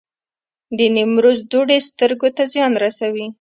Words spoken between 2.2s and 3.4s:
ته زیان رسوي؟